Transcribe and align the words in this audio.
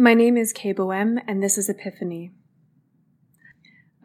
My 0.00 0.14
name 0.14 0.36
is 0.36 0.52
Kaye 0.52 0.74
Boesme, 0.74 1.20
and 1.26 1.42
this 1.42 1.58
is 1.58 1.68
Epiphany. 1.68 2.30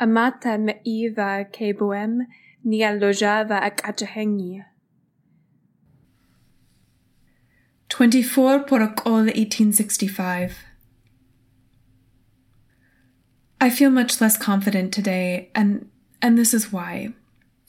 Amata 0.02 0.58
me'iva 0.58 1.46
Kboem 1.54 2.22
nialojava 2.66 3.62
akachahengi. 3.62 4.66
24 7.90 8.64
Porokol 8.64 9.26
1865 9.36 10.58
I 13.62 13.70
feel 13.70 13.92
much 13.92 14.20
less 14.20 14.36
confident 14.36 14.92
today, 14.92 15.52
and 15.54 15.92
and 16.24 16.40
this 16.40 16.56
is 16.56 16.72
why. 16.72 17.14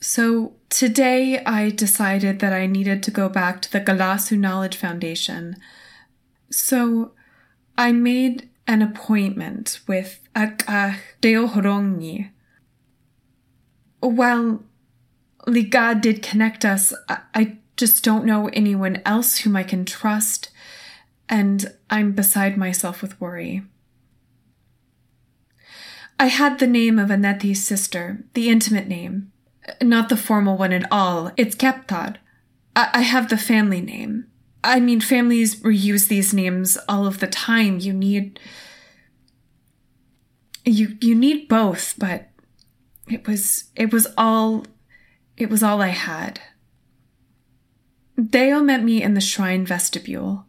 So 0.01 0.53
today 0.69 1.43
I 1.45 1.69
decided 1.69 2.39
that 2.39 2.53
I 2.53 2.65
needed 2.65 3.03
to 3.03 3.11
go 3.11 3.29
back 3.29 3.61
to 3.61 3.71
the 3.71 3.81
Galasu 3.81 4.35
Knowledge 4.35 4.77
Foundation. 4.77 5.57
So 6.49 7.11
I 7.77 7.91
made 7.91 8.49
an 8.67 8.81
appointment 8.81 9.81
with 9.87 10.21
Akah 10.35 10.97
Deohorongi. 11.21 12.29
While 13.99 14.63
Liga 15.45 15.95
did 15.95 16.23
connect 16.23 16.65
us, 16.65 16.93
I 17.09 17.57
just 17.77 18.03
don't 18.03 18.25
know 18.25 18.49
anyone 18.53 19.01
else 19.05 19.39
whom 19.39 19.55
I 19.55 19.63
can 19.63 19.85
trust, 19.85 20.49
and 21.27 21.73
I'm 21.89 22.13
beside 22.13 22.57
myself 22.57 23.01
with 23.01 23.19
worry. 23.19 23.63
I 26.19 26.27
had 26.27 26.59
the 26.59 26.67
name 26.67 26.97
of 26.97 27.09
Anethi's 27.09 27.65
sister, 27.65 28.23
the 28.33 28.49
intimate 28.49 28.87
name, 28.87 29.31
not 29.81 30.07
the 30.07 30.17
formal 30.17 30.57
one 30.57 30.71
at 30.71 30.89
all. 30.91 31.31
It's 31.35 31.55
Keptar. 31.55 32.17
I, 32.75 32.89
I 32.93 33.01
have 33.01 33.29
the 33.29 33.37
family 33.37 33.81
name. 33.81 34.27
I 34.65 34.79
mean, 34.79 34.99
families 34.99 35.61
reuse 35.61 36.07
these 36.07 36.33
names 36.33 36.77
all 36.89 37.05
of 37.05 37.19
the 37.19 37.27
time. 37.27 37.79
You 37.79 37.93
need. 37.93 38.39
You 40.65 40.97
you 40.99 41.13
need 41.13 41.47
both, 41.47 41.93
but 41.97 42.29
it 43.07 43.27
was 43.27 43.65
it 43.75 43.93
was 43.93 44.07
all 44.17 44.65
it 45.37 45.49
was 45.49 45.61
all 45.61 45.81
I 45.81 45.89
had. 45.89 46.41
Deo 48.21 48.61
met 48.61 48.83
me 48.83 49.03
in 49.03 49.13
the 49.13 49.21
shrine 49.21 49.65
vestibule. 49.65 50.45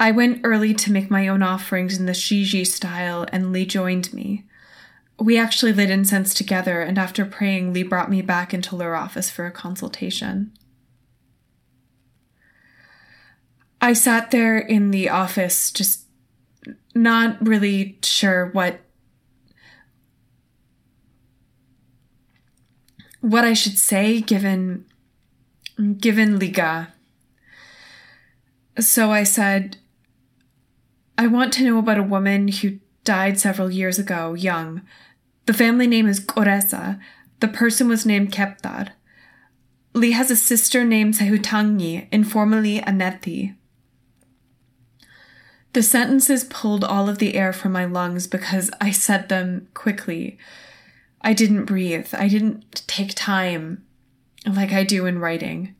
I 0.00 0.10
went 0.10 0.40
early 0.44 0.74
to 0.74 0.92
make 0.92 1.10
my 1.10 1.26
own 1.26 1.42
offerings 1.42 1.98
in 1.98 2.06
the 2.06 2.12
Shiji 2.12 2.66
style, 2.66 3.26
and 3.32 3.52
Lee 3.52 3.66
joined 3.66 4.12
me. 4.12 4.44
We 5.18 5.38
actually 5.38 5.72
lit 5.72 5.90
incense 5.90 6.34
together, 6.34 6.82
and 6.82 6.98
after 6.98 7.24
praying, 7.24 7.72
Lee 7.72 7.82
brought 7.82 8.10
me 8.10 8.22
back 8.22 8.52
into 8.52 8.76
her 8.78 8.94
office 8.94 9.30
for 9.30 9.46
a 9.46 9.50
consultation. 9.50 10.52
I 13.80 13.92
sat 13.92 14.30
there 14.30 14.58
in 14.58 14.90
the 14.90 15.08
office, 15.08 15.70
just 15.70 16.04
not 16.94 17.36
really 17.46 17.98
sure 18.02 18.46
what 18.46 18.80
what 23.20 23.44
I 23.44 23.52
should 23.52 23.78
say 23.78 24.20
given 24.20 24.84
given 25.98 26.38
Liga. 26.38 26.92
So 28.78 29.10
I 29.10 29.24
said, 29.24 29.76
I 31.16 31.26
want 31.26 31.52
to 31.54 31.64
know 31.64 31.78
about 31.78 31.98
a 31.98 32.02
woman 32.02 32.48
who 32.48 32.78
died 33.04 33.38
several 33.38 33.70
years 33.70 33.98
ago, 33.98 34.34
young. 34.34 34.82
The 35.46 35.54
family 35.54 35.86
name 35.86 36.06
is 36.06 36.24
Koresa. 36.24 37.00
The 37.40 37.48
person 37.48 37.88
was 37.88 38.06
named 38.06 38.32
Keptar. 38.32 38.90
Lee 39.94 40.12
has 40.12 40.30
a 40.30 40.36
sister 40.36 40.84
named 40.84 41.14
Sehutangi, 41.14 42.08
informally 42.12 42.80
Anethi. 42.80 43.56
The 45.72 45.82
sentences 45.82 46.44
pulled 46.44 46.82
all 46.82 47.08
of 47.08 47.18
the 47.18 47.34
air 47.34 47.52
from 47.52 47.72
my 47.72 47.84
lungs 47.84 48.26
because 48.26 48.70
I 48.80 48.90
said 48.90 49.28
them 49.28 49.68
quickly. 49.74 50.38
I 51.20 51.32
didn't 51.32 51.66
breathe. 51.66 52.14
I 52.14 52.28
didn't 52.28 52.82
take 52.86 53.14
time 53.14 53.84
like 54.46 54.72
I 54.72 54.84
do 54.84 55.06
in 55.06 55.18
writing. 55.18 55.74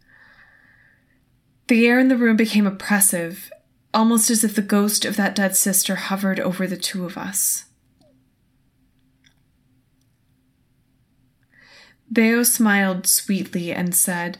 The 1.68 1.86
air 1.86 1.98
in 1.98 2.08
the 2.08 2.16
room 2.16 2.36
became 2.36 2.66
oppressive, 2.66 3.50
almost 3.92 4.30
as 4.30 4.44
if 4.44 4.54
the 4.54 4.62
ghost 4.62 5.04
of 5.04 5.16
that 5.16 5.34
dead 5.34 5.56
sister 5.56 5.96
hovered 5.96 6.40
over 6.40 6.66
the 6.66 6.76
two 6.76 7.04
of 7.04 7.16
us. 7.16 7.66
Beo 12.12 12.44
smiled 12.44 13.06
sweetly 13.06 13.72
and 13.72 13.94
said, 13.94 14.38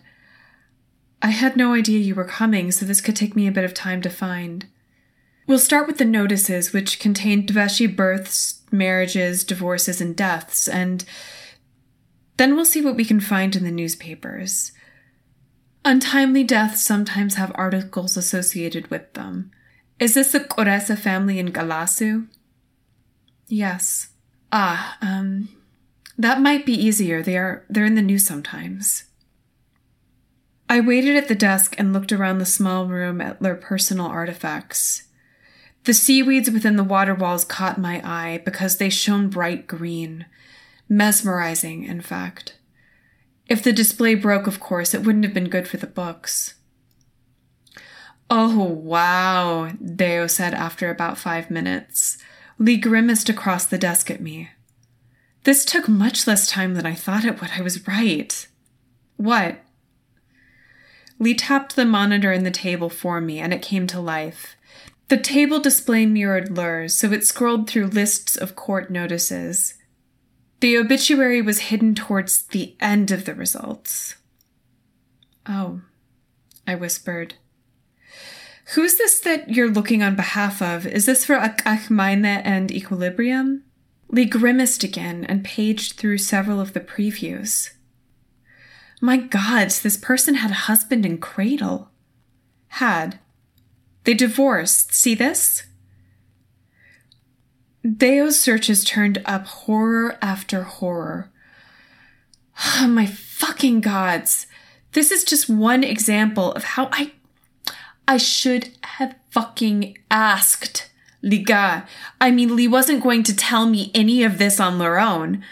I 1.21 1.29
had 1.31 1.57
no 1.57 1.75
idea 1.75 1.99
you 1.99 2.15
were 2.15 2.25
coming, 2.25 2.71
so 2.71 2.87
this 2.87 3.01
could 3.01 3.17
take 3.17 3.37
me 3.37 3.47
a 3.47 3.53
bit 3.53 3.65
of 3.65 3.75
time 3.75 4.01
to 4.03 4.11
find. 4.11 4.67
We'll 5.49 5.59
start 5.59 5.87
with 5.87 5.97
the 5.97 6.05
notices, 6.05 6.75
which 6.75 7.01
contain 7.01 7.47
Dveshi 7.47 7.97
births, 7.97 8.61
marriages, 8.71 9.45
divorces, 9.45 9.99
and 9.99 10.15
deaths, 10.15 10.69
and 10.69 11.07
then 12.37 12.55
we'll 12.55 12.67
see 12.67 12.83
what 12.83 12.97
we 12.97 13.05
can 13.07 13.19
find 13.19 13.57
in 13.57 13.65
the 13.65 13.71
newspapers. 13.71 14.73
Untimely 15.87 16.45
deaths 16.45 16.83
sometimes 16.83 17.37
have 17.37 17.51
articles 17.55 18.15
associated 18.19 18.91
with 18.91 19.15
them. 19.15 19.51
Is 19.99 20.13
this 20.13 20.33
the 20.33 20.41
Koresa 20.41 20.99
family 20.99 21.39
in 21.39 21.51
Galasu? 21.51 22.29
Yes. 23.47 24.09
Ah, 24.53 24.99
um, 25.01 25.49
that 26.19 26.43
might 26.43 26.67
be 26.67 26.75
easier. 26.75 27.23
They 27.23 27.39
are 27.39 27.65
they're 27.71 27.87
in 27.87 27.95
the 27.95 28.03
news 28.03 28.27
sometimes. 28.27 29.05
I 30.69 30.81
waited 30.81 31.17
at 31.17 31.29
the 31.29 31.35
desk 31.35 31.75
and 31.79 31.95
looked 31.95 32.13
around 32.13 32.37
the 32.37 32.45
small 32.45 32.85
room 32.85 33.23
at 33.23 33.41
their 33.41 33.55
personal 33.55 34.07
artifacts. 34.07 35.08
The 35.89 35.95
seaweeds 35.95 36.51
within 36.51 36.77
the 36.77 36.85
water 36.85 37.15
walls 37.15 37.47
caught 37.47 37.79
my 37.79 38.03
eye 38.05 38.43
because 38.45 38.77
they 38.77 38.91
shone 38.91 39.31
bright 39.31 39.67
green. 39.67 40.27
Mesmerizing, 40.87 41.85
in 41.85 42.03
fact. 42.03 42.59
If 43.49 43.63
the 43.63 43.73
display 43.73 44.15
broke, 44.15 44.47
of 44.47 44.61
course, 44.61 44.93
it 44.93 45.03
wouldn't 45.03 45.25
have 45.25 45.33
been 45.33 45.49
good 45.49 45.67
for 45.67 45.79
the 45.79 45.87
books. 45.87 46.57
Oh, 48.29 48.65
wow, 48.65 49.73
Deo 49.83 50.27
said 50.27 50.53
after 50.53 50.91
about 50.91 51.17
five 51.17 51.51
minutes. 51.51 52.19
Lee 52.59 52.77
grimaced 52.77 53.31
across 53.31 53.65
the 53.65 53.79
desk 53.79 54.11
at 54.11 54.21
me. 54.21 54.51
This 55.45 55.65
took 55.65 55.89
much 55.89 56.27
less 56.27 56.51
time 56.51 56.75
than 56.75 56.85
I 56.85 56.93
thought 56.93 57.25
it 57.25 57.41
would. 57.41 57.53
I 57.57 57.63
was 57.63 57.89
right. 57.89 58.47
What? 59.17 59.61
Lee 61.19 61.33
tapped 61.33 61.77
the 61.77 61.87
monitor 61.87 62.31
in 62.31 62.45
the 62.45 62.51
table 62.51 62.91
for 62.91 63.23
me, 63.23 63.39
and 63.39 63.55
it 63.55 63.63
came 63.63 63.87
to 63.87 64.01
life. 64.01 64.55
The 65.09 65.17
table 65.17 65.59
display 65.59 66.05
mirrored 66.05 66.57
Lur's, 66.57 66.95
so 66.95 67.13
it 67.13 67.27
scrolled 67.27 67.69
through 67.69 67.87
lists 67.87 68.37
of 68.37 68.55
court 68.55 68.91
notices. 68.91 69.75
The 70.61 70.77
obituary 70.77 71.41
was 71.41 71.61
hidden 71.61 71.95
towards 71.95 72.43
the 72.43 72.77
end 72.81 73.11
of 73.11 73.25
the 73.25 73.35
results. 73.35 74.17
Oh, 75.47 75.81
I 76.67 76.75
whispered. 76.75 77.35
Who's 78.75 78.99
this 78.99 79.21
that 79.21 79.49
you're 79.49 79.71
looking 79.71 80.03
on 80.03 80.15
behalf 80.15 80.61
of? 80.61 80.87
Is 80.87 81.07
this 81.07 81.25
for 81.25 81.37
Akachmaine 81.37 82.43
and 82.45 82.71
Equilibrium? 82.71 83.65
Lee 84.11 84.27
grimaced 84.27 84.85
again 84.85 85.25
and 85.25 85.45
paged 85.45 85.95
through 85.95 86.19
several 86.19 86.61
of 86.61 86.75
the 86.75 86.81
previews. 86.81 87.71
My 89.01 89.17
God, 89.17 89.71
this 89.71 89.97
person 89.97 90.35
had 90.35 90.51
a 90.51 90.55
husband 90.55 91.07
and 91.07 91.23
cradle. 91.23 91.91
Had. 92.69 93.21
They 94.09 94.15
divorced. 94.15 94.95
See 94.95 95.15
this? 95.15 95.65
Deo's 97.87 98.41
searches 98.41 98.83
turned 98.83 99.21
up 99.27 99.45
horror 99.45 100.17
after 100.23 100.63
horror. 100.63 101.31
Oh, 102.79 102.89
my 102.89 103.05
fucking 103.05 103.83
gods. 103.83 104.47
This 104.93 105.13
is 105.13 105.25
just 105.25 105.51
one 105.51 105.85
example 105.85 106.53
of 106.53 106.65
how 106.65 106.89
I 106.91 107.13
I 108.09 108.17
should 108.17 108.71
have 108.83 109.15
fucking 109.29 109.99
asked 110.11 110.91
Liga. 111.21 111.87
I 112.19 112.31
mean, 112.31 112.57
Lee 112.57 112.67
wasn't 112.67 113.03
going 113.03 113.25
to 113.25 113.37
tell 113.37 113.67
me 113.67 113.91
any 113.95 114.23
of 114.23 114.39
this 114.39 114.59
on 114.59 114.79
their 114.79 114.99
own. 114.99 115.45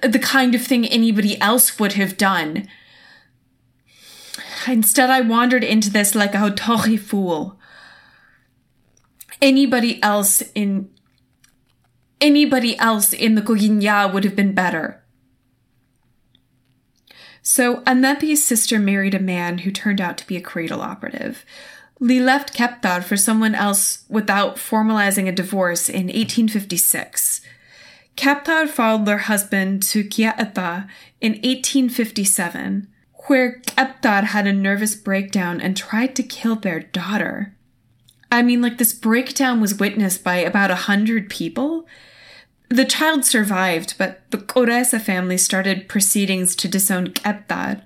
The 0.00 0.20
kind 0.20 0.54
of 0.54 0.62
thing 0.62 0.86
anybody 0.86 1.40
else 1.40 1.76
would 1.80 1.94
have 1.94 2.16
done. 2.16 2.68
Instead, 4.66 5.10
I 5.10 5.20
wandered 5.20 5.64
into 5.64 5.90
this 5.90 6.14
like 6.14 6.34
a 6.34 6.38
Hotori 6.38 6.98
fool. 6.98 7.58
Anybody 9.40 10.02
else 10.02 10.42
in 10.54 10.90
anybody 12.20 12.78
else 12.78 13.12
in 13.12 13.34
the 13.34 13.42
Koginya 13.42 14.12
would 14.12 14.24
have 14.24 14.36
been 14.36 14.54
better. 14.54 15.02
So 17.42 17.80
Anethi's 17.82 18.44
sister 18.44 18.78
married 18.78 19.14
a 19.14 19.18
man 19.18 19.58
who 19.58 19.70
turned 19.70 20.00
out 20.00 20.18
to 20.18 20.26
be 20.26 20.36
a 20.36 20.42
cradle 20.42 20.82
operative. 20.82 21.44
Lee 21.98 22.20
left 22.20 22.54
Keptar 22.54 23.02
for 23.02 23.16
someone 23.16 23.54
else 23.54 24.04
without 24.08 24.56
formalizing 24.56 25.26
a 25.28 25.32
divorce 25.32 25.88
in 25.88 26.06
1856. 26.06 27.40
Keptar 28.16 28.68
followed 28.68 29.06
their 29.06 29.18
husband 29.18 29.82
to 29.84 30.04
Kia'epa 30.04 30.88
in 31.20 31.32
1857 31.32 32.88
where 33.26 33.60
Keptar 33.60 34.24
had 34.24 34.46
a 34.46 34.52
nervous 34.52 34.94
breakdown 34.94 35.60
and 35.60 35.76
tried 35.76 36.14
to 36.16 36.22
kill 36.22 36.56
their 36.56 36.80
daughter. 36.80 37.54
I 38.32 38.42
mean, 38.42 38.62
like, 38.62 38.78
this 38.78 38.92
breakdown 38.92 39.60
was 39.60 39.78
witnessed 39.78 40.22
by 40.22 40.36
about 40.36 40.70
a 40.70 40.86
hundred 40.86 41.28
people. 41.28 41.86
The 42.68 42.84
child 42.84 43.24
survived, 43.24 43.96
but 43.98 44.22
the 44.30 44.38
Koresa 44.38 45.00
family 45.00 45.36
started 45.36 45.88
proceedings 45.88 46.54
to 46.56 46.68
disown 46.68 47.08
Keptar. 47.08 47.82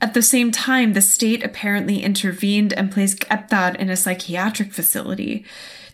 At 0.00 0.12
the 0.12 0.20
same 0.20 0.50
time, 0.50 0.92
the 0.92 1.00
state 1.00 1.42
apparently 1.42 2.02
intervened 2.02 2.74
and 2.74 2.92
placed 2.92 3.20
Keptar 3.20 3.74
in 3.76 3.88
a 3.88 3.96
psychiatric 3.96 4.74
facility. 4.74 5.46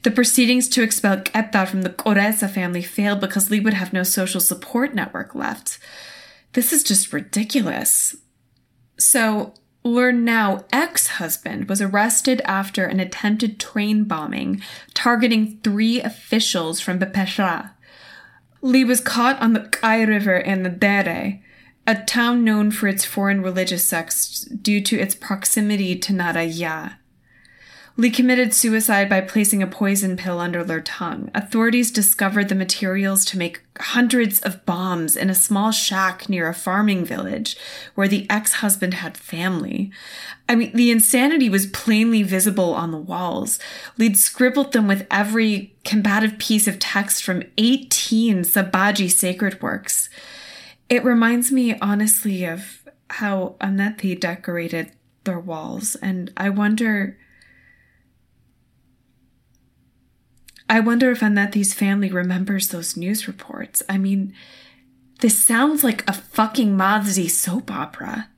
The 0.02 0.10
proceedings 0.10 0.68
to 0.70 0.82
expel 0.82 1.18
Keptar 1.18 1.68
from 1.68 1.82
the 1.82 1.90
Koresa 1.90 2.50
family 2.50 2.82
failed 2.82 3.20
because 3.20 3.50
Lee 3.50 3.60
would 3.60 3.74
have 3.74 3.92
no 3.92 4.02
social 4.02 4.40
support 4.40 4.92
network 4.92 5.36
left. 5.36 5.78
This 6.54 6.72
is 6.72 6.82
just 6.82 7.12
ridiculous. 7.12 8.16
So, 9.02 9.54
Learn 9.82 10.25
Now 10.25 10.64
ex 10.72 11.08
husband 11.19 11.69
was 11.69 11.82
arrested 11.82 12.40
after 12.44 12.84
an 12.84 13.00
attempted 13.00 13.58
train 13.58 14.04
bombing 14.04 14.62
targeting 14.94 15.58
three 15.64 16.00
officials 16.00 16.81
from 16.81 17.00
Bepesha. 17.00 17.72
Lee 18.60 18.84
was 18.84 19.00
caught 19.00 19.43
on 19.43 19.54
the 19.54 19.69
Kai 19.69 20.02
River 20.02 20.37
in 20.37 20.62
the 20.62 20.69
Dere, 20.70 21.43
a 21.84 21.96
town 21.96 22.44
known 22.44 22.70
for 22.70 22.87
its 22.87 23.04
foreign 23.04 23.43
religious 23.43 23.84
sects 23.84 24.44
due 24.44 24.81
to 24.82 25.00
its 25.00 25.16
proximity 25.16 25.99
to 25.99 26.12
Naraya. 26.12 26.99
Lee 27.98 28.10
committed 28.10 28.54
suicide 28.54 29.08
by 29.08 29.20
placing 29.20 29.62
a 29.62 29.66
poison 29.66 30.16
pill 30.16 30.40
under 30.40 30.64
their 30.64 30.80
tongue. 30.80 31.30
Authorities 31.34 31.90
discovered 31.90 32.48
the 32.48 32.54
materials 32.54 33.24
to 33.26 33.38
make 33.38 33.62
hundreds 33.78 34.40
of 34.40 34.64
bombs 34.64 35.14
in 35.14 35.28
a 35.28 35.34
small 35.34 35.72
shack 35.72 36.28
near 36.28 36.48
a 36.48 36.54
farming 36.54 37.04
village 37.04 37.56
where 37.94 38.08
the 38.08 38.26
ex-husband 38.30 38.94
had 38.94 39.16
family. 39.16 39.92
I 40.48 40.54
mean, 40.54 40.74
the 40.74 40.90
insanity 40.90 41.50
was 41.50 41.66
plainly 41.66 42.22
visible 42.22 42.74
on 42.74 42.92
the 42.92 42.98
walls. 42.98 43.58
Lee'd 43.98 44.16
scribbled 44.16 44.72
them 44.72 44.88
with 44.88 45.06
every 45.10 45.74
combative 45.84 46.38
piece 46.38 46.66
of 46.66 46.78
text 46.78 47.22
from 47.22 47.42
18 47.58 48.42
Sabaji 48.44 49.10
sacred 49.10 49.60
works. 49.60 50.08
It 50.88 51.04
reminds 51.04 51.52
me, 51.52 51.78
honestly, 51.78 52.44
of 52.44 52.82
how 53.10 53.56
Anethi 53.60 54.18
decorated 54.18 54.92
their 55.24 55.38
walls, 55.38 55.94
and 55.96 56.32
I 56.36 56.48
wonder 56.48 57.18
I 60.72 60.80
wonder 60.80 61.10
if 61.10 61.20
Anethi's 61.20 61.74
family 61.74 62.10
remembers 62.10 62.69
those 62.69 62.96
news 62.96 63.28
reports. 63.28 63.82
I 63.90 63.98
mean, 63.98 64.32
this 65.20 65.44
sounds 65.44 65.84
like 65.84 66.02
a 66.08 66.14
fucking 66.14 66.74
Madhzi 66.74 67.30
soap 67.30 67.70
opera. 67.70 68.30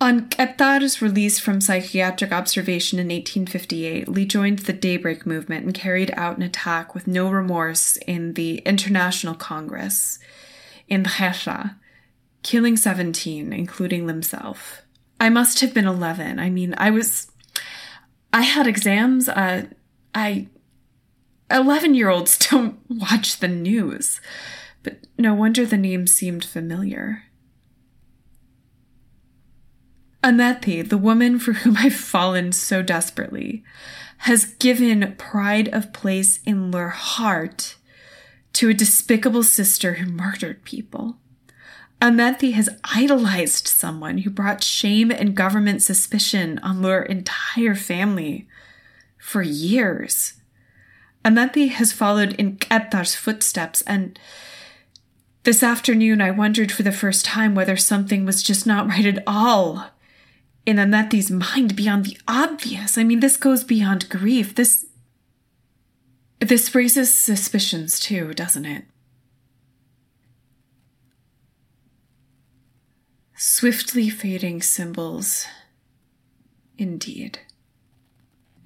On 0.00 0.28
Keptar's 0.28 1.02
release 1.02 1.40
from 1.40 1.60
psychiatric 1.60 2.30
observation 2.30 3.00
in 3.00 3.06
1858, 3.06 4.06
Lee 4.06 4.24
joined 4.26 4.60
the 4.60 4.72
Daybreak 4.72 5.26
movement 5.26 5.64
and 5.64 5.74
carried 5.74 6.12
out 6.16 6.36
an 6.36 6.44
attack 6.44 6.94
with 6.94 7.08
no 7.08 7.28
remorse 7.28 7.96
in 8.06 8.34
the 8.34 8.58
International 8.58 9.34
Congress 9.34 10.20
in 10.86 11.02
Khesha, 11.02 11.74
killing 12.44 12.76
17, 12.76 13.52
including 13.52 14.06
himself. 14.06 14.82
I 15.18 15.30
must 15.30 15.58
have 15.58 15.74
been 15.74 15.86
11. 15.86 16.38
I 16.38 16.48
mean, 16.48 16.76
I 16.78 16.90
was 16.90 17.31
I 18.32 18.42
had 18.42 18.66
exams. 18.66 19.28
Uh, 19.28 19.66
I 20.14 20.48
11 21.50 21.94
year 21.94 22.08
olds 22.08 22.38
don't 22.50 22.78
watch 22.88 23.38
the 23.38 23.48
news, 23.48 24.20
but 24.82 24.98
no 25.18 25.34
wonder 25.34 25.66
the 25.66 25.76
name 25.76 26.06
seemed 26.06 26.44
familiar. 26.44 27.24
Anethi, 30.22 30.88
the 30.88 30.98
woman 30.98 31.38
for 31.38 31.52
whom 31.52 31.76
I've 31.76 31.94
fallen 31.94 32.52
so 32.52 32.80
desperately, 32.80 33.64
has 34.18 34.44
given 34.44 35.16
pride 35.18 35.68
of 35.68 35.92
place 35.92 36.40
in 36.44 36.70
their 36.70 36.90
heart 36.90 37.76
to 38.52 38.68
a 38.68 38.74
despicable 38.74 39.42
sister 39.42 39.94
who 39.94 40.06
murdered 40.06 40.64
people. 40.64 41.16
Anethi 42.02 42.54
has 42.54 42.68
idolized 42.82 43.68
someone 43.68 44.18
who 44.18 44.30
brought 44.30 44.64
shame 44.64 45.12
and 45.12 45.36
government 45.36 45.82
suspicion 45.82 46.58
on 46.58 46.82
their 46.82 47.04
entire 47.04 47.76
family 47.76 48.48
for 49.18 49.40
years. 49.40 50.34
Anethi 51.24 51.70
has 51.70 51.92
followed 51.92 52.32
in 52.32 52.56
Keptar's 52.56 53.14
footsteps, 53.14 53.82
and 53.82 54.18
this 55.44 55.62
afternoon 55.62 56.20
I 56.20 56.32
wondered 56.32 56.72
for 56.72 56.82
the 56.82 56.90
first 56.90 57.24
time 57.24 57.54
whether 57.54 57.76
something 57.76 58.26
was 58.26 58.42
just 58.42 58.66
not 58.66 58.88
right 58.88 59.06
at 59.06 59.22
all 59.24 59.90
in 60.66 60.78
Anethi's 60.78 61.30
mind 61.30 61.76
beyond 61.76 62.04
the 62.04 62.18
obvious. 62.26 62.98
I 62.98 63.04
mean, 63.04 63.20
this 63.20 63.36
goes 63.36 63.62
beyond 63.62 64.08
grief. 64.08 64.56
This 64.56 64.86
this 66.40 66.74
raises 66.74 67.14
suspicions 67.14 68.00
too, 68.00 68.34
doesn't 68.34 68.64
it? 68.64 68.86
Swiftly 73.44 74.08
fading 74.08 74.62
symbols. 74.62 75.46
Indeed. 76.78 77.40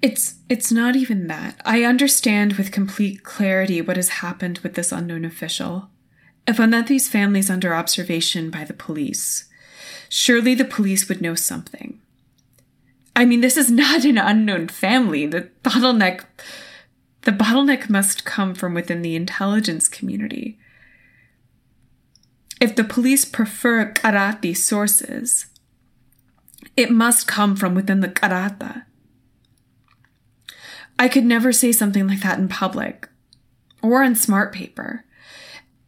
It's 0.03 0.35
it's 0.49 0.71
not 0.71 0.95
even 0.95 1.25
that. 1.25 1.59
I 1.65 1.83
understand 1.83 2.53
with 2.53 2.71
complete 2.71 3.23
clarity 3.23 3.81
what 3.81 3.95
has 3.95 4.21
happened 4.21 4.59
with 4.59 4.75
this 4.75 4.91
unknown 4.91 5.25
official. 5.25 5.89
If 6.45 6.57
Anethi's 6.57 7.07
family 7.07 7.39
is 7.39 7.49
under 7.49 7.73
observation 7.73 8.51
by 8.51 8.65
the 8.65 8.75
police, 8.75 9.49
surely 10.09 10.53
the 10.53 10.63
police 10.63 11.09
would 11.09 11.21
know 11.21 11.33
something. 11.33 11.99
I 13.15 13.25
mean, 13.25 13.41
this 13.41 13.57
is 13.57 13.71
not 13.83 14.05
an 14.05 14.19
unknown 14.19 14.67
family. 14.67 15.25
The 15.25 15.49
bottleneck 15.63 16.23
the 17.23 17.31
bottleneck 17.31 17.89
must 17.89 18.25
come 18.25 18.53
from 18.53 18.75
within 18.75 19.01
the 19.01 19.15
intelligence 19.15 19.89
community. 19.89 20.59
If 22.59 22.75
the 22.75 22.83
police 22.83 23.25
prefer 23.25 23.91
Karati 23.93 24.55
sources, 24.55 25.47
it 26.75 26.91
must 26.91 27.27
come 27.27 27.55
from 27.55 27.75
within 27.75 27.99
the 27.99 28.07
Karata. 28.07 28.85
I 30.99 31.07
could 31.07 31.25
never 31.25 31.51
say 31.51 31.71
something 31.71 32.07
like 32.07 32.21
that 32.21 32.39
in 32.39 32.47
public 32.47 33.07
or 33.83 34.03
on 34.03 34.15
smart 34.15 34.51
paper, 34.53 35.05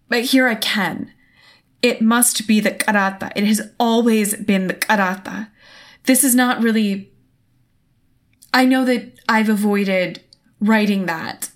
but 0.08 0.26
here 0.26 0.48
I 0.48 0.56
can. 0.56 1.12
It 1.82 2.02
must 2.02 2.48
be 2.48 2.60
the 2.60 2.72
Karata. 2.72 3.32
It 3.36 3.46
has 3.46 3.62
always 3.80 4.36
been 4.36 4.68
the 4.68 4.74
Karata. 4.74 5.50
This 6.04 6.24
is 6.24 6.36
not 6.36 6.62
really. 6.62 7.12
I 8.54 8.66
know 8.66 8.84
that 8.86 9.20
I've 9.30 9.50
avoided 9.50 10.22
writing 10.60 11.06
that. 11.06 11.50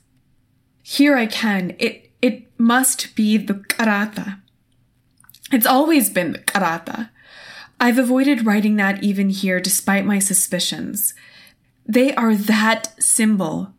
Here 0.82 1.16
I 1.16 1.26
can. 1.26 1.76
It, 1.80 2.12
it 2.22 2.48
must 2.60 3.16
be 3.16 3.38
the 3.38 3.56
Karata. 3.56 4.43
It's 5.54 5.68
always 5.68 6.10
been 6.10 6.32
the 6.32 6.40
karata. 6.40 7.12
I've 7.80 8.00
avoided 8.00 8.44
writing 8.44 8.76
that 8.78 9.04
even 9.04 9.30
here 9.30 9.60
despite 9.60 10.04
my 10.04 10.18
suspicions. 10.18 11.14
They 11.86 12.16
are 12.16 12.34
that 12.34 12.92
symbol, 13.02 13.72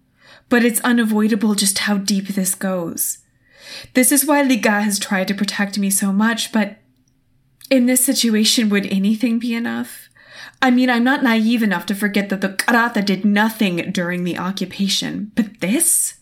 but 0.49 0.65
it's 0.65 0.81
unavoidable 0.83 1.57
just 1.57 1.81
how 1.81 1.99
deep 1.99 2.29
this 2.29 2.55
goes. 2.55 3.19
This 3.95 4.13
is 4.13 4.25
why 4.25 4.43
Liga 4.43 4.83
has 4.83 5.01
tried 5.01 5.27
to 5.27 5.35
protect 5.35 5.77
me 5.77 5.91
so 5.91 6.13
much, 6.13 6.53
but 6.53 6.77
in 7.71 7.87
this 7.87 8.05
situation, 8.05 8.69
would 8.69 8.87
anything 8.87 9.41
be 9.41 9.53
enough? 9.53 10.09
I 10.63 10.71
mean, 10.71 10.89
I'm 10.89 11.03
not 11.03 11.25
naive 11.25 11.65
enough 11.65 11.87
to 11.87 11.95
forget 11.97 12.29
that 12.29 12.41
the 12.41 12.51
Karata 12.51 13.05
did 13.05 13.25
nothing 13.25 13.91
during 13.91 14.23
the 14.23 14.39
occupation, 14.39 15.33
but 15.35 15.61
this? 15.61 16.21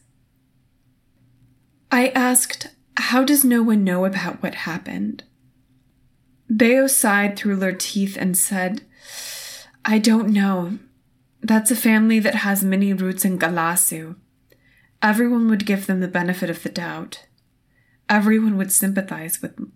I 1.90 2.08
asked, 2.08 2.68
how 2.96 3.22
does 3.22 3.44
no 3.44 3.62
one 3.62 3.84
know 3.84 4.06
about 4.06 4.42
what 4.42 4.54
happened? 4.54 5.24
Beo 6.52 6.88
sighed 6.88 7.36
through 7.36 7.60
her 7.60 7.72
teeth 7.72 8.16
and 8.18 8.36
said, 8.36 8.82
I 9.84 9.98
don't 9.98 10.28
know. 10.28 10.78
That's 11.40 11.70
a 11.70 11.76
family 11.76 12.18
that 12.20 12.36
has 12.36 12.62
many 12.62 12.92
roots 12.92 13.24
in 13.24 13.38
Galasu. 13.38 14.16
Everyone 15.02 15.48
would 15.48 15.66
give 15.66 15.86
them 15.86 16.00
the 16.00 16.08
benefit 16.08 16.50
of 16.50 16.62
the 16.62 16.68
doubt. 16.68 17.26
Everyone 18.08 18.56
would 18.56 18.70
sympathize 18.70 19.42
with 19.42 19.56
them. 19.56 19.72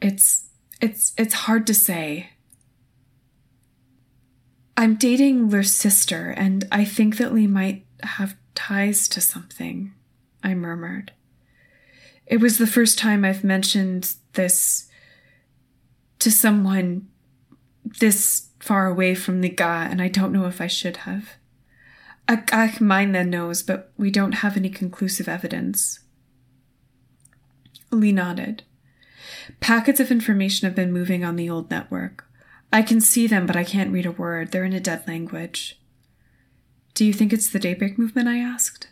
It's 0.00 0.48
it's 0.80 1.12
it's 1.16 1.34
hard 1.34 1.66
to 1.68 1.74
say. 1.74 2.30
I'm 4.76 4.96
dating 4.96 5.48
Lur's 5.48 5.74
sister, 5.74 6.30
and 6.30 6.66
I 6.72 6.84
think 6.84 7.18
that 7.18 7.32
Lee 7.32 7.46
might 7.46 7.86
have 8.02 8.36
ties 8.54 9.08
to 9.08 9.20
something, 9.20 9.92
I 10.42 10.54
murmured. 10.54 11.12
It 12.26 12.40
was 12.40 12.58
the 12.58 12.66
first 12.66 12.98
time 12.98 13.24
I've 13.24 13.44
mentioned 13.44 14.14
this 14.32 14.88
to 16.22 16.30
someone 16.30 17.08
this 17.98 18.48
far 18.60 18.86
away 18.86 19.12
from 19.12 19.40
the 19.40 19.48
Ga, 19.48 19.88
and 19.90 20.00
I 20.00 20.06
don't 20.06 20.32
know 20.32 20.46
if 20.46 20.60
I 20.60 20.68
should 20.68 20.98
have. 20.98 21.30
Then 22.28 23.28
knows, 23.28 23.64
but 23.64 23.92
we 23.96 24.12
don't 24.12 24.32
have 24.32 24.56
any 24.56 24.70
conclusive 24.70 25.28
evidence. 25.28 25.98
Lee 27.90 28.12
nodded. 28.12 28.62
Packets 29.58 29.98
of 29.98 30.12
information 30.12 30.66
have 30.66 30.76
been 30.76 30.92
moving 30.92 31.24
on 31.24 31.34
the 31.34 31.50
old 31.50 31.72
network. 31.72 32.24
I 32.72 32.82
can 32.82 33.00
see 33.00 33.26
them, 33.26 33.44
but 33.44 33.56
I 33.56 33.64
can't 33.64 33.92
read 33.92 34.06
a 34.06 34.12
word. 34.12 34.52
They're 34.52 34.64
in 34.64 34.72
a 34.72 34.78
dead 34.78 35.02
language. 35.08 35.80
Do 36.94 37.04
you 37.04 37.12
think 37.12 37.32
it's 37.32 37.50
the 37.50 37.58
Daybreak 37.58 37.98
Movement? 37.98 38.28
I 38.28 38.38
asked. 38.38 38.86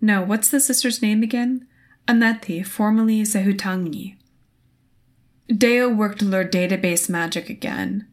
No, 0.00 0.22
what's 0.22 0.48
the 0.48 0.60
sister's 0.60 1.02
name 1.02 1.22
again? 1.22 1.68
Aneti, 2.08 2.64
formerly 2.66 3.20
Sehutangi. 3.22 4.16
Deo 5.48 5.88
worked 5.88 6.22
Lur 6.22 6.44
database 6.44 7.08
magic 7.08 7.50
again. 7.50 8.06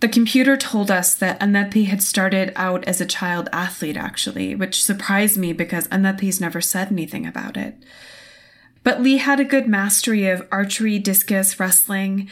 The 0.00 0.08
computer 0.08 0.56
told 0.56 0.90
us 0.90 1.14
that 1.14 1.38
Anethi 1.40 1.86
had 1.86 2.02
started 2.02 2.52
out 2.56 2.84
as 2.84 3.00
a 3.00 3.06
child 3.06 3.48
athlete, 3.52 3.96
actually, 3.96 4.54
which 4.54 4.82
surprised 4.82 5.36
me 5.36 5.52
because 5.52 5.86
Anethi's 5.88 6.40
never 6.40 6.60
said 6.60 6.90
anything 6.90 7.26
about 7.26 7.56
it. 7.56 7.76
But 8.82 9.02
Lee 9.02 9.18
had 9.18 9.38
a 9.40 9.44
good 9.44 9.68
mastery 9.68 10.26
of 10.26 10.46
archery, 10.50 10.98
discus, 10.98 11.60
wrestling. 11.60 12.30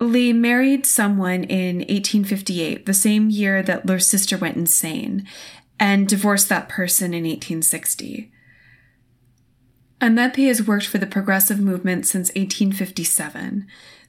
Lee 0.00 0.32
married 0.32 0.86
someone 0.86 1.44
in 1.44 1.76
1858, 1.76 2.86
the 2.86 2.94
same 2.94 3.28
year 3.28 3.62
that 3.62 3.84
Lur's 3.84 4.06
sister 4.06 4.38
went 4.38 4.56
insane, 4.56 5.26
and 5.78 6.08
divorced 6.08 6.48
that 6.48 6.70
person 6.70 7.12
in 7.12 7.24
1860. 7.24 8.32
Anethi 10.00 10.48
has 10.48 10.66
worked 10.66 10.86
for 10.86 10.98
the 10.98 11.06
progressive 11.06 11.60
movement 11.60 12.06
since 12.06 12.28
1857. 12.30 13.66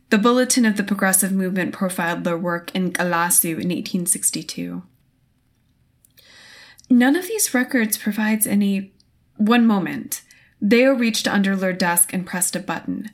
The 0.10 0.18
Bulletin 0.18 0.66
of 0.66 0.78
the 0.78 0.84
Progressive 0.84 1.32
Movement 1.32 1.74
profiled 1.74 2.24
their 2.24 2.38
work 2.38 2.74
in 2.76 2.92
Galasu 2.92 3.52
in 3.52 3.70
1862. 3.70 4.84
None 6.90 7.16
of 7.16 7.28
these 7.28 7.54
records 7.54 7.98
provides 7.98 8.46
any. 8.46 8.94
One 9.38 9.68
moment. 9.68 10.22
Deo 10.66 10.94
reached 10.94 11.28
under 11.28 11.56
their 11.58 11.74
desk 11.74 12.14
and 12.14 12.26
pressed 12.26 12.56
a 12.56 12.60
button. 12.60 13.10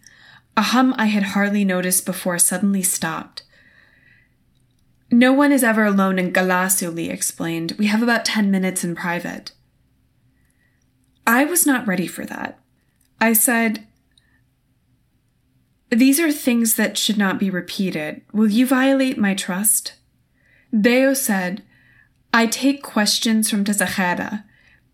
A 0.55 0.61
hum 0.61 0.93
I 0.97 1.05
had 1.05 1.23
hardly 1.23 1.65
noticed 1.65 2.05
before 2.05 2.37
suddenly 2.37 2.83
stopped. 2.83 3.43
No 5.09 5.33
one 5.33 5.51
is 5.51 5.63
ever 5.63 5.83
alone 5.83 6.19
in 6.19 6.31
Galasu, 6.31 6.93
Lee 6.93 7.09
explained. 7.09 7.73
We 7.79 7.87
have 7.87 8.03
about 8.03 8.23
ten 8.25 8.51
minutes 8.51 8.83
in 8.83 8.95
private. 8.95 9.51
I 11.25 11.45
was 11.45 11.65
not 11.65 11.87
ready 11.87 12.07
for 12.07 12.25
that. 12.25 12.60
I 13.21 13.33
said, 13.33 13.85
These 15.91 16.19
are 16.19 16.31
things 16.31 16.75
that 16.75 16.97
should 16.97 17.17
not 17.17 17.39
be 17.39 17.51
repeated. 17.51 18.21
Will 18.33 18.49
you 18.49 18.65
violate 18.65 19.17
my 19.17 19.35
trust? 19.35 19.93
Deo 20.77 21.13
said, 21.13 21.63
I 22.33 22.47
take 22.47 22.81
questions 22.81 23.49
from 23.49 23.63
Tezahera. 23.63 24.45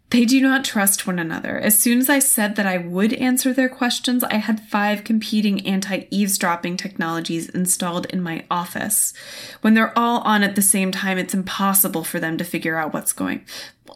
They 0.09 0.23
do 0.23 0.41
not 0.41 0.63
trust 0.63 1.05
one 1.05 1.19
another. 1.19 1.59
As 1.59 1.77
soon 1.77 1.99
as 1.99 2.09
I 2.09 2.19
said 2.19 2.55
that 2.55 2.65
I 2.65 2.77
would 2.77 3.13
answer 3.13 3.51
their 3.53 3.67
questions, 3.67 4.23
I 4.23 4.35
had 4.35 4.61
five 4.61 5.03
competing 5.03 5.65
anti 5.67 6.07
eavesdropping 6.09 6.77
technologies 6.77 7.49
installed 7.49 8.05
in 8.07 8.21
my 8.21 8.45
office. 8.49 9.13
When 9.61 9.73
they're 9.73 9.97
all 9.97 10.21
on 10.21 10.43
at 10.43 10.55
the 10.55 10.61
same 10.61 10.91
time, 10.91 11.17
it's 11.17 11.33
impossible 11.33 12.05
for 12.05 12.19
them 12.19 12.37
to 12.37 12.45
figure 12.45 12.77
out 12.77 12.93
what's 12.93 13.11
going. 13.11 13.45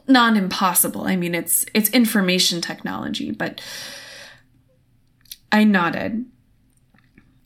Not 0.05 0.35
impossible. 0.35 1.03
I 1.03 1.15
mean, 1.15 1.33
it's 1.33 1.65
it's 1.73 1.89
information 1.91 2.59
technology, 2.59 3.31
but 3.31 3.61
I 5.51 5.63
nodded. 5.63 6.25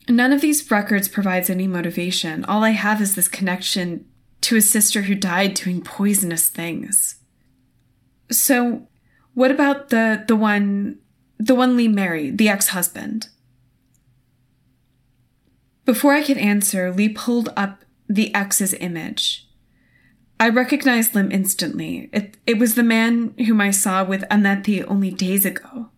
None 0.08 0.32
of 0.32 0.42
these 0.42 0.70
records 0.70 1.08
provides 1.08 1.50
any 1.50 1.68
motivation. 1.68 2.46
All 2.46 2.64
I 2.64 2.72
have 2.72 3.02
is 3.02 3.16
this 3.16 3.28
connection 3.28 4.06
to 4.42 4.56
a 4.56 4.62
sister 4.62 5.04
who 5.04 5.16
died 5.16 5.56
doing 5.56 5.82
poisonous 5.82 6.50
things. 6.50 7.16
So, 8.32 8.88
what 9.34 9.52
about 9.52 9.90
the 9.90 10.24
the 10.28 10.36
one 10.36 11.00
the 11.38 11.56
one 11.56 11.76
Lee 11.76 11.88
married, 11.88 12.38
the 12.38 12.50
ex-husband? 12.50 13.30
Before 15.84 16.14
I 16.14 16.24
could 16.24 16.38
answer, 16.38 16.92
Lee 16.92 17.10
pulled 17.10 17.50
up 17.58 17.84
the 18.08 18.34
ex's 18.34 18.74
image. 18.76 19.48
I 20.40 20.50
recognized 20.50 21.16
him 21.16 21.32
instantly. 21.32 22.10
It, 22.12 22.38
it 22.46 22.58
was 22.58 22.76
the 22.76 22.84
man 22.84 23.34
whom 23.46 23.62
I 23.62 23.72
saw 23.72 24.04
with 24.04 24.24
Anethi 24.30 24.84
only 24.88 25.12
days 25.12 25.46
ago. 25.46 25.90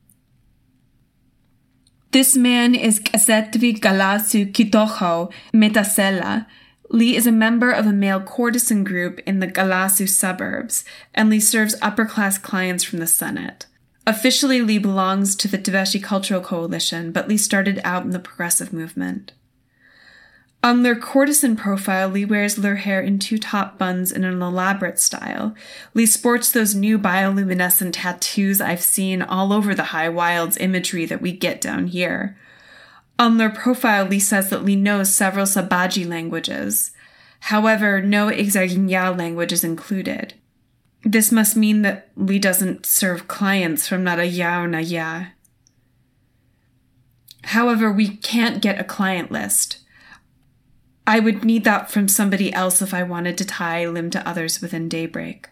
This 2.18 2.36
man 2.36 2.74
is 2.74 3.00
Kasetvi 3.00 3.80
Galasu 3.80 4.52
Kitoho 4.52 5.32
Metasela, 5.54 6.48
Lee 6.90 7.16
is 7.16 7.28
a 7.28 7.32
member 7.32 7.70
of 7.70 7.86
a 7.86 7.94
male 7.94 8.20
courtesan 8.20 8.84
group 8.84 9.20
in 9.28 9.38
the 9.40 9.48
Galasu 9.48 10.10
suburbs, 10.10 10.84
and 11.14 11.30
Lee 11.30 11.40
serves 11.40 11.76
upper 11.80 12.08
class 12.08 12.40
clients 12.40 12.84
from 12.84 12.98
the 12.98 13.06
Senate. 13.06 13.68
Officially, 14.08 14.62
Lee 14.62 14.80
belongs 14.80 15.36
to 15.36 15.48
the 15.48 15.60
Deveshi 15.60 16.02
Cultural 16.02 16.42
Coalition, 16.42 17.12
but 17.12 17.28
Lee 17.28 17.38
started 17.38 17.80
out 17.84 18.04
in 18.04 18.10
the 18.10 18.18
progressive 18.18 18.74
movement. 18.74 19.34
On 20.68 20.84
their 20.84 20.98
courtesan 20.98 21.56
profile, 21.56 22.10
Lee 22.10 22.26
wears 22.26 22.58
their 22.58 22.76
hair 22.76 23.00
in 23.00 23.20
two 23.20 23.38
top 23.38 23.78
buns 23.78 24.12
in 24.12 24.26
an 24.26 24.42
elaborate 24.42 25.00
style. 25.00 25.56
Lee 25.94 26.06
sports 26.06 26.52
those 26.52 26.76
new 26.76 27.00
bioluminescent 27.00 27.92
tattoos 27.94 28.60
I've 28.60 28.82
seen 28.82 29.22
all 29.22 29.54
over 29.54 29.74
the 29.74 29.96
high 29.96 30.10
wilds 30.10 30.58
imagery 30.58 31.06
that 31.06 31.22
we 31.22 31.32
get 31.32 31.62
down 31.62 31.88
here. 31.88 32.38
On 33.18 33.38
their 33.38 33.50
profile, 33.50 34.04
Lee 34.04 34.20
says 34.20 34.50
that 34.50 34.66
Lee 34.66 34.76
knows 34.76 35.16
several 35.16 35.46
Sabaji 35.46 36.06
languages. 36.06 36.92
However, 37.40 38.02
no 38.02 38.28
Exarginya 38.28 39.18
language 39.18 39.54
is 39.54 39.64
included. 39.64 40.34
This 41.02 41.32
must 41.32 41.56
mean 41.56 41.82
that 41.84 42.10
Lee 42.18 42.40
doesn't 42.40 42.86
serve 42.86 43.30
clients 43.30 43.88
from 43.88 44.04
Naraya 44.04 44.66
or 44.66 44.68
Naya. 44.68 45.28
However, 47.46 47.90
we 47.90 48.18
can't 48.18 48.62
get 48.62 48.82
a 48.82 48.84
client 48.84 49.32
list. 49.32 49.86
I 51.08 51.22
would 51.22 51.46
need 51.46 51.64
that 51.64 51.90
from 51.90 52.10
somebody 52.10 52.52
else 52.52 52.82
if 52.82 52.94
I 52.94 53.02
wanted 53.02 53.38
to 53.38 53.46
tie 53.46 53.88
Lim 53.88 54.10
to 54.10 54.28
others 54.28 54.62
within 54.62 54.90
Daybreak. 54.90 55.48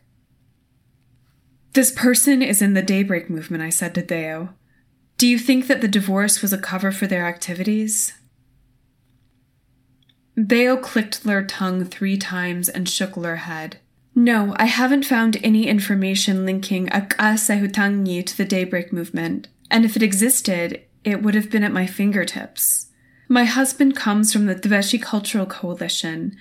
This 1.72 1.92
person 1.92 2.42
is 2.42 2.62
in 2.62 2.74
the 2.74 2.82
Daybreak 2.82 3.30
movement, 3.30 3.64
I 3.64 3.70
said 3.70 3.96
to 3.96 4.02
Theo. 4.02 4.54
Do 5.18 5.26
you 5.26 5.40
think 5.40 5.68
that 5.68 5.80
the 5.80 5.88
divorce 5.88 6.42
was 6.42 6.52
a 6.52 6.58
cover 6.58 6.92
for 6.92 7.08
their 7.08 7.26
activities? 7.26 8.14
Theo 10.38 10.76
clicked 10.76 11.24
their 11.24 11.46
tongue 11.46 11.86
three 11.86 12.18
times 12.18 12.68
and 12.68 12.90
shook 12.90 13.16
their 13.16 13.38
head. 13.38 13.78
No, 14.14 14.54
I 14.58 14.66
haven't 14.66 15.06
found 15.06 15.38
any 15.42 15.68
information 15.68 16.46
linking 16.46 16.88
Akasehutangi 16.88 18.26
to 18.26 18.38
the 18.38 18.46
Daybreak 18.46 18.92
movement, 18.92 19.48
and 19.72 19.86
if 19.86 19.96
it 19.96 20.04
existed, 20.04 20.82
it 21.06 21.22
would 21.22 21.36
have 21.36 21.50
been 21.50 21.64
at 21.64 21.72
my 21.72 21.88
fingertips. 21.88 22.88
My 23.28 23.46
husband 23.46 23.96
comes 23.96 24.32
from 24.32 24.46
the 24.46 24.56
Tveshi 24.56 25.02
Cultural 25.02 25.46
Coalition. 25.46 26.38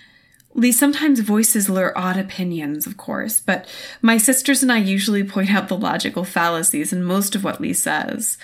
Lee 0.54 0.70
sometimes 0.70 1.20
voices 1.20 1.66
their 1.66 1.96
odd 1.98 2.16
opinions, 2.16 2.86
of 2.86 2.96
course, 2.96 3.40
but 3.40 3.66
my 4.02 4.18
sisters 4.18 4.62
and 4.62 4.70
I 4.70 4.78
usually 4.78 5.24
point 5.24 5.52
out 5.52 5.68
the 5.68 5.76
logical 5.76 6.24
fallacies 6.24 6.92
in 6.92 7.02
most 7.02 7.34
of 7.34 7.42
what 7.42 7.60
Lee 7.60 7.72
says. 7.72 8.38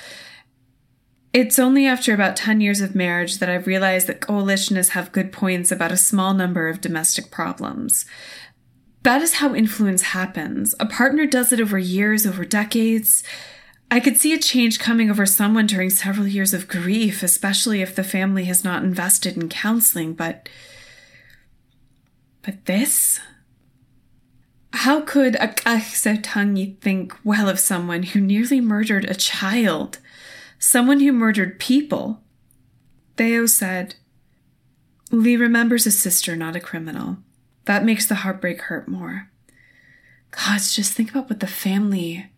It's 1.32 1.60
only 1.60 1.86
after 1.86 2.12
about 2.12 2.34
10 2.34 2.60
years 2.60 2.80
of 2.80 2.96
marriage 2.96 3.38
that 3.38 3.48
I've 3.48 3.68
realized 3.68 4.08
that 4.08 4.20
coalitionists 4.20 4.90
have 4.90 5.12
good 5.12 5.30
points 5.30 5.70
about 5.70 5.92
a 5.92 5.96
small 5.96 6.34
number 6.34 6.68
of 6.68 6.80
domestic 6.80 7.30
problems. 7.30 8.04
That 9.04 9.22
is 9.22 9.34
how 9.34 9.54
influence 9.54 10.02
happens. 10.02 10.74
A 10.80 10.86
partner 10.86 11.26
does 11.26 11.52
it 11.52 11.60
over 11.60 11.78
years, 11.78 12.26
over 12.26 12.44
decades. 12.44 13.22
I 13.90 14.00
could 14.00 14.16
see 14.16 14.32
a 14.32 14.38
change 14.38 14.78
coming 14.78 15.10
over 15.10 15.26
someone 15.26 15.66
during 15.66 15.90
several 15.90 16.26
years 16.26 16.54
of 16.54 16.68
grief, 16.68 17.22
especially 17.22 17.82
if 17.82 17.94
the 17.94 18.04
family 18.04 18.44
has 18.44 18.62
not 18.62 18.84
invested 18.84 19.36
in 19.36 19.48
counseling, 19.48 20.14
but. 20.14 20.48
But 22.42 22.66
this? 22.66 23.20
How 24.72 25.00
could 25.00 25.34
a 25.36 25.48
think 26.80 27.16
well 27.24 27.48
of 27.48 27.58
someone 27.58 28.04
who 28.04 28.20
nearly 28.20 28.60
murdered 28.60 29.04
a 29.04 29.14
child? 29.14 29.98
someone 30.60 31.00
who 31.00 31.10
murdered 31.10 31.58
people. 31.58 32.22
Theo 33.16 33.46
said, 33.46 33.96
Lee 35.10 35.34
remembers 35.34 35.84
his 35.84 35.98
sister, 35.98 36.36
not 36.36 36.54
a 36.54 36.60
criminal. 36.60 37.16
That 37.64 37.84
makes 37.84 38.06
the 38.06 38.16
heartbreak 38.16 38.60
hurt 38.62 38.86
more. 38.86 39.30
Gods, 40.30 40.76
just 40.76 40.92
think 40.92 41.10
about 41.10 41.28
what 41.28 41.40
the 41.40 41.48
family. 41.48 42.29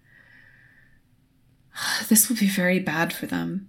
This 2.08 2.28
will 2.28 2.36
be 2.36 2.48
very 2.48 2.78
bad 2.78 3.12
for 3.12 3.26
them. 3.26 3.68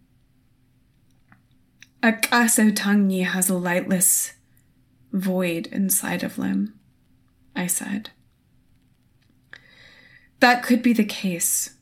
Akaso 2.02 2.76
Tangi 2.76 3.24
has 3.24 3.50
a 3.50 3.56
lightless 3.56 4.34
void 5.14 5.68
inside 5.68 6.24
of 6.24 6.38
Lim, 6.38 6.78
I 7.56 7.68
said. 7.68 8.10
That 10.42 10.64
could 10.64 10.82
be 10.82 10.92
the 10.92 11.06
case, 11.06 11.78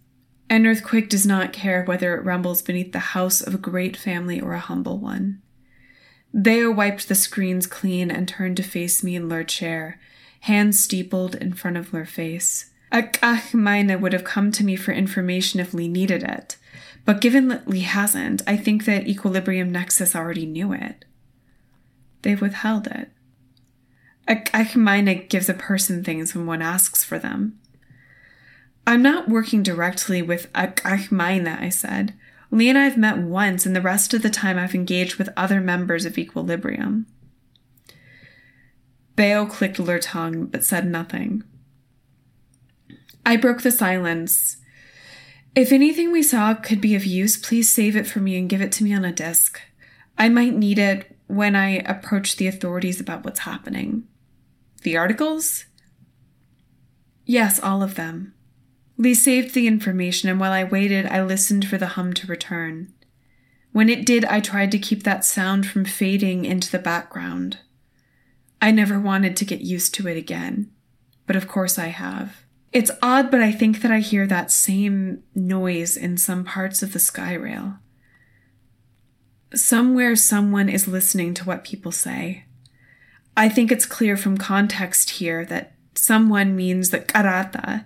an 0.52 0.68
earthquake 0.68 1.10
does 1.10 1.26
not 1.26 1.54
care 1.54 1.82
whether 1.86 2.14
it 2.14 2.26
rumbles 2.26 2.62
beneath 2.62 2.92
the 2.92 3.00
house 3.00 3.40
of 3.40 3.56
a 3.56 3.58
great 3.58 3.96
family 3.96 4.42
or 4.42 4.52
a 4.52 4.60
humble 4.60 4.98
one. 4.98 5.42
Theo 6.44 6.70
wiped 6.70 7.08
the 7.08 7.16
screens 7.16 7.66
clean 7.66 8.12
and 8.12 8.28
turned 8.28 8.58
to 8.58 8.64
face 8.64 9.02
me 9.02 9.16
in 9.16 9.30
their 9.30 9.46
chair, 9.46 9.98
hands 10.42 10.84
steepled 10.84 11.36
in 11.36 11.54
front 11.54 11.78
of 11.78 11.92
their 11.92 12.06
face. 12.06 12.71
Akachmaina 12.92 14.00
would 14.00 14.14
have 14.14 14.24
come 14.24 14.52
to 14.52 14.64
me 14.64 14.76
for 14.76 14.92
information 14.92 15.60
if 15.60 15.74
Lee 15.74 15.88
needed 15.88 16.24
it, 16.24 16.58
but 17.06 17.22
given 17.22 17.48
that 17.48 17.68
Lee 17.68 17.82
hasn't, 17.82 18.42
I 18.46 18.58
think 18.58 18.86
that 18.86 19.08
Equilibrium 19.08 19.72
Nexus 19.72 20.16
already 20.16 20.46
knew 20.46 20.74
it. 20.74 21.06
They've 22.22 22.42
withheld 22.42 22.88
it. 22.88 23.10
Achmina 24.28 25.28
gives 25.28 25.50
a 25.50 25.54
person 25.54 26.04
things 26.04 26.36
when 26.36 26.46
one 26.46 26.62
asks 26.62 27.04
for 27.04 27.18
them. 27.18 27.60
I'm 28.86 29.02
not 29.02 29.30
working 29.30 29.64
directly 29.64 30.22
with 30.22 30.52
Achmina, 30.54 31.60
I 31.62 31.70
said. 31.70 32.14
Lee 32.50 32.70
and 32.70 32.78
I 32.78 32.84
have 32.84 32.98
met 32.98 33.18
once, 33.18 33.66
and 33.66 33.76
the 33.76 33.82
rest 33.82 34.14
of 34.14 34.22
the 34.22 34.30
time 34.30 34.58
I've 34.58 34.76
engaged 34.76 35.16
with 35.16 35.30
other 35.38 35.62
members 35.62 36.06
of 36.06 36.18
Equilibrium. 36.18 37.08
Beo 39.16 39.50
clicked 39.50 39.78
her 39.78 40.00
tongue, 40.00 40.46
but 40.46 40.66
said 40.66 40.86
nothing. 40.86 41.44
I 43.26 43.38
broke 43.38 43.62
the 43.62 43.72
silence. 43.72 44.58
If 45.56 45.72
anything 45.72 46.12
we 46.12 46.24
saw 46.24 46.54
could 46.54 46.82
be 46.82 46.96
of 46.96 47.06
use, 47.06 47.38
please 47.38 47.70
save 47.70 47.96
it 47.96 48.08
for 48.08 48.20
me 48.20 48.38
and 48.38 48.50
give 48.50 48.62
it 48.62 48.72
to 48.74 48.84
me 48.84 48.94
on 48.94 49.06
a 49.06 49.12
disk. 49.12 49.60
I 50.18 50.30
might 50.30 50.56
need 50.56 50.80
it 50.80 51.16
when 51.28 51.56
I 51.56 51.78
approach 51.80 52.36
the 52.36 52.48
authorities 52.48 53.00
about 53.00 53.24
what's 53.24 53.42
happening. 53.42 54.08
The 54.84 54.98
articles? 54.98 55.66
Yes, 57.26 57.60
all 57.60 57.84
of 57.84 57.96
them. 57.96 58.34
Lee 58.98 59.14
saved 59.14 59.54
the 59.54 59.68
information, 59.68 60.30
and 60.30 60.40
while 60.40 60.52
I 60.52 60.64
waited, 60.64 61.06
I 61.06 61.24
listened 61.24 61.68
for 61.68 61.78
the 61.78 61.88
hum 61.88 62.14
to 62.14 62.28
return. 62.28 62.94
When 63.72 63.90
it 63.90 64.06
did, 64.06 64.26
I 64.26 64.42
tried 64.42 64.72
to 64.72 64.80
keep 64.80 65.04
that 65.04 65.26
sound 65.26 65.66
from 65.66 65.86
fading 65.86 66.46
into 66.46 66.70
the 66.70 66.80
background. 66.80 67.60
I 68.62 68.72
never 68.72 69.00
wanted 69.00 69.36
to 69.38 69.46
get 69.46 69.62
used 69.62 69.94
to 69.96 70.08
it 70.08 70.18
again, 70.18 70.72
but 71.26 71.36
of 71.36 71.48
course 71.48 71.80
I 71.80 71.88
have. 71.88 72.41
It's 72.74 72.92
odd, 73.02 73.30
but 73.30 73.42
I 73.42 73.52
think 73.52 73.82
that 73.82 73.92
I 73.92 74.00
hear 74.00 74.26
that 74.28 74.52
same 74.52 75.24
noise 75.36 75.98
in 75.98 76.18
some 76.18 76.46
parts 76.46 76.82
of 76.82 76.94
the 76.94 77.00
Skyrail. 77.00 77.80
Somewhere 79.54 80.16
someone 80.16 80.70
is 80.70 80.88
listening 80.88 81.34
to 81.34 81.44
what 81.44 81.66
people 81.66 81.92
say. 81.92 82.46
I 83.36 83.50
think 83.50 83.72
it's 83.72 83.86
clear 83.86 84.16
from 84.16 84.38
context 84.38 85.12
here 85.12 85.46
that 85.46 85.74
someone 85.96 86.56
means 86.56 86.90
the 86.90 87.00
karata, 87.00 87.86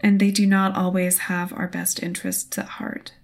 and 0.00 0.20
they 0.20 0.30
do 0.30 0.46
not 0.46 0.76
always 0.76 1.18
have 1.18 1.52
our 1.52 1.66
best 1.66 2.02
interests 2.02 2.56
at 2.58 2.66
heart. 2.66 3.14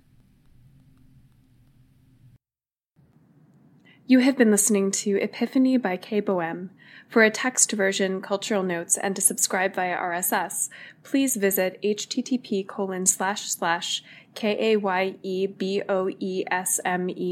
You 4.09 4.21
have 4.21 4.37
been 4.37 4.51
listening 4.51 4.91
to 4.93 5.17
Epiphany 5.21 5.77
by 5.79 5.97
Kaye 5.97 6.21
Boesme. 6.23 6.71
For 7.09 7.23
a 7.23 7.31
text 7.31 7.73
version, 7.73 8.21
cultural 8.21 8.63
notes, 8.63 8.99
and 8.99 9.15
to 9.17 9.23
subscribe 9.23 9.75
via 9.75 9.97
RSS, 9.97 10.69
please 11.03 11.37
visit 11.37 11.81
http 11.83 12.67
colon 12.67 13.07
slash 13.07 13.49
slash 13.49 14.03
k-a-y-e-b-o-e-s-m-e 14.35 15.21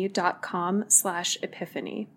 dot 0.08 0.42
com 0.42 0.84
slash 0.88 1.36
epiphany. 1.42 2.08